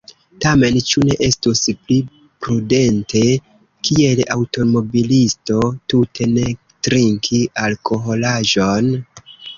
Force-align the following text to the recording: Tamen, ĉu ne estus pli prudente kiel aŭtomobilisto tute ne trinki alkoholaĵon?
Tamen, 0.43 0.77
ĉu 0.91 1.01
ne 1.09 1.17
estus 1.25 1.59
pli 1.81 1.97
prudente 2.45 3.21
kiel 3.89 4.23
aŭtomobilisto 4.37 5.61
tute 5.93 6.31
ne 6.33 6.47
trinki 6.89 7.43
alkoholaĵon? 7.69 8.91